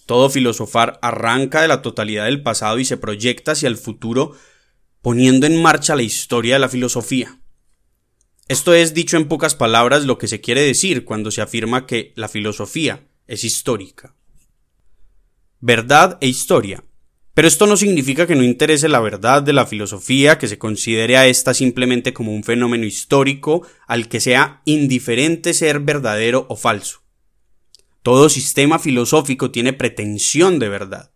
Todo 0.06 0.28
filosofar 0.28 0.98
arranca 1.02 1.62
de 1.62 1.68
la 1.68 1.82
totalidad 1.82 2.24
del 2.24 2.42
pasado 2.42 2.80
y 2.80 2.84
se 2.84 2.96
proyecta 2.96 3.52
hacia 3.52 3.68
el 3.68 3.76
futuro, 3.76 4.32
poniendo 5.00 5.46
en 5.46 5.62
marcha 5.62 5.94
la 5.94 6.02
historia 6.02 6.56
de 6.56 6.60
la 6.60 6.68
filosofía. 6.68 7.38
Esto 8.48 8.74
es, 8.74 8.92
dicho 8.92 9.16
en 9.16 9.28
pocas 9.28 9.54
palabras, 9.54 10.04
lo 10.04 10.18
que 10.18 10.26
se 10.26 10.40
quiere 10.40 10.62
decir 10.62 11.04
cuando 11.04 11.30
se 11.30 11.42
afirma 11.42 11.86
que 11.86 12.12
la 12.16 12.26
filosofía 12.26 13.06
es 13.28 13.44
histórica. 13.44 14.16
Verdad 15.60 16.18
e 16.20 16.26
historia. 16.26 16.82
Pero 17.36 17.48
esto 17.48 17.66
no 17.66 17.76
significa 17.76 18.26
que 18.26 18.34
no 18.34 18.42
interese 18.42 18.88
la 18.88 18.98
verdad 18.98 19.42
de 19.42 19.52
la 19.52 19.66
filosofía, 19.66 20.38
que 20.38 20.48
se 20.48 20.56
considere 20.56 21.18
a 21.18 21.26
ésta 21.26 21.52
simplemente 21.52 22.14
como 22.14 22.34
un 22.34 22.42
fenómeno 22.42 22.86
histórico 22.86 23.60
al 23.86 24.08
que 24.08 24.20
sea 24.20 24.62
indiferente 24.64 25.52
ser 25.52 25.80
verdadero 25.80 26.46
o 26.48 26.56
falso. 26.56 27.02
Todo 28.02 28.30
sistema 28.30 28.78
filosófico 28.78 29.50
tiene 29.50 29.74
pretensión 29.74 30.58
de 30.58 30.70
verdad. 30.70 31.12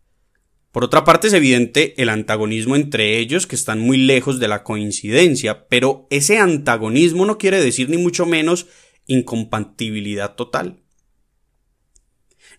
Por 0.73 0.85
otra 0.85 1.05
parte 1.05 1.29
es 1.29 1.33
evidente 1.33 1.95
el 1.97 2.11
antagonismo 2.11 2.77
entre 2.77 3.17
ellos 3.17 3.47
que 3.47 3.57
están 3.57 3.81
muy 3.81 3.97
lejos 3.97 4.39
de 4.39 4.49
la 4.49 4.63
coincidencia, 4.63 5.69
pero 5.69 6.07
ese 6.11 6.37
antagonismo 6.37 7.25
no 7.25 7.39
quiere 7.39 7.65
decir 7.65 7.89
ni 7.89 7.97
mucho 7.97 8.27
menos 8.27 8.67
incompatibilidad 9.07 10.35
total. 10.35 10.80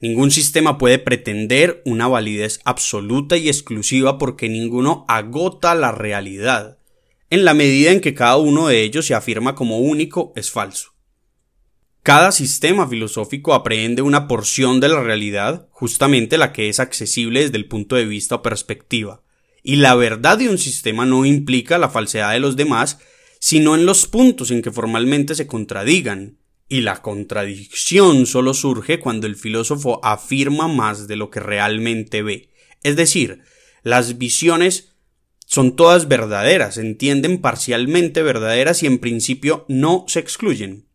Ningún 0.02 0.32
sistema 0.32 0.80
puede 0.80 0.98
pretender 0.98 1.84
una 1.86 2.08
validez 2.08 2.60
absoluta 2.66 3.38
y 3.38 3.48
exclusiva 3.48 4.18
porque 4.18 4.50
ninguno 4.50 5.06
agota 5.08 5.76
la 5.76 5.92
realidad. 5.92 6.80
En 7.30 7.46
la 7.46 7.54
medida 7.54 7.92
en 7.92 8.02
que 8.02 8.16
cada 8.16 8.38
uno 8.38 8.68
de 8.68 8.82
ellos 8.82 9.06
se 9.06 9.14
afirma 9.14 9.54
como 9.54 9.78
único, 9.78 10.34
es 10.36 10.50
falso. 10.50 10.96
Cada 12.04 12.32
sistema 12.32 12.88
filosófico 12.88 13.54
aprehende 13.54 14.02
una 14.02 14.28
porción 14.28 14.80
de 14.80 14.90
la 14.90 15.04
realidad, 15.04 15.68
justamente 15.70 16.40
la 16.40 16.52
que 16.52 16.68
es 16.68 16.80
accesible 16.80 17.42
desde 17.42 17.58
el 17.58 17.68
punto 17.68 17.96
de 17.96 18.06
vista 18.06 18.36
o 18.36 18.42
perspectiva. 18.42 19.22
Y 19.62 19.76
la 19.76 19.94
verdad 19.94 20.40
de 20.40 20.50
un 20.50 20.58
sistema 20.58 21.06
no 21.06 21.26
implica 21.26 21.78
la 21.78 21.90
falsedad 21.90 22.32
de 22.32 22.40
los 22.40 22.56
demás, 22.56 22.98
sino 23.40 23.76
en 23.76 23.86
los 23.86 24.08
puntos 24.08 24.50
en 24.50 24.64
que 24.64 24.72
formalmente 24.72 25.36
se 25.36 25.46
contradigan. 25.46 26.40
Y 26.72 26.80
la 26.80 27.02
contradicción 27.02 28.26
solo 28.26 28.54
surge 28.54 29.02
cuando 29.02 29.28
el 29.28 29.36
filósofo 29.36 30.00
afirma 30.06 30.70
más 30.70 31.06
de 31.06 31.18
lo 31.18 31.30
que 31.30 31.42
realmente 31.42 32.24
ve. 32.24 32.50
Es 32.82 32.96
decir, 32.96 33.42
las 33.84 34.18
visiones 34.18 34.96
son 35.46 35.76
todas 35.76 36.08
verdaderas, 36.08 36.78
entienden 36.78 37.42
parcialmente 37.42 38.24
verdaderas 38.24 38.84
y 38.84 38.88
en 38.88 39.00
principio 39.00 39.66
no 39.68 40.06
se 40.08 40.22
excluyen. 40.22 40.88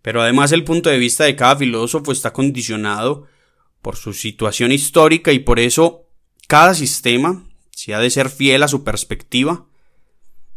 Pero 0.00 0.22
además 0.22 0.52
el 0.52 0.62
punto 0.62 0.90
de 0.90 0.98
vista 0.98 1.24
de 1.24 1.34
cada 1.34 1.56
filósofo 1.56 2.12
está 2.12 2.32
condicionado 2.32 3.26
por 3.82 3.96
su 3.96 4.12
situación 4.12 4.70
histórica 4.70 5.32
y 5.32 5.40
por 5.40 5.58
eso 5.58 6.08
cada 6.46 6.72
sistema, 6.74 7.50
si 7.72 7.92
ha 7.92 7.98
de 7.98 8.10
ser 8.10 8.30
fiel 8.30 8.62
a 8.62 8.68
su 8.68 8.84
perspectiva, 8.84 9.66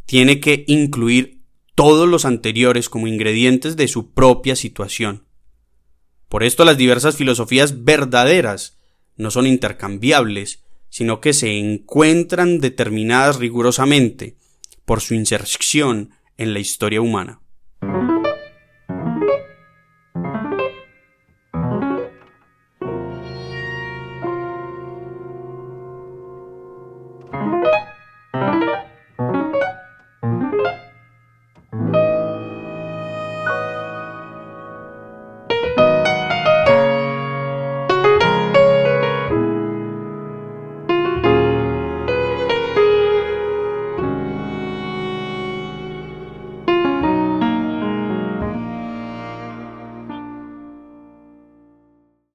tiene 0.06 0.40
que 0.40 0.64
incluir 0.68 1.39
todos 1.80 2.10
los 2.10 2.26
anteriores 2.26 2.90
como 2.90 3.08
ingredientes 3.08 3.78
de 3.78 3.88
su 3.88 4.12
propia 4.12 4.58
situación. 4.58 5.24
Por 6.28 6.44
esto 6.44 6.66
las 6.66 6.78
diversas 6.78 7.16
filosofías 7.16 7.86
verdaderas 7.86 8.78
no 9.16 9.32
son 9.32 9.48
intercambiables, 9.48 10.62
sino 10.90 11.22
que 11.22 11.32
se 11.32 11.58
encuentran 11.58 12.60
determinadas 12.60 13.38
rigurosamente 13.38 14.36
por 14.84 15.00
su 15.00 15.14
inserción 15.14 16.10
en 16.36 16.54
la 16.54 16.60
historia 16.60 17.00
humana. 17.00 17.40